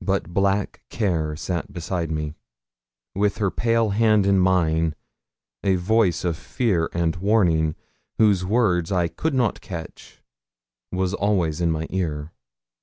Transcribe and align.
But 0.00 0.30
black 0.30 0.80
Care 0.88 1.36
sat 1.36 1.66
by 1.70 2.06
me, 2.06 2.32
with 3.14 3.36
her 3.36 3.50
pale 3.50 3.90
hand 3.90 4.24
in 4.24 4.38
mine: 4.38 4.94
a 5.62 5.74
voice 5.74 6.24
of 6.24 6.38
fear 6.38 6.88
and 6.94 7.14
warning, 7.16 7.74
whose 8.16 8.42
words 8.42 8.90
I 8.90 9.06
could 9.08 9.34
not 9.34 9.60
catch, 9.60 10.22
was 10.90 11.12
always 11.12 11.60
in 11.60 11.70
my 11.70 11.86
ear. 11.90 12.32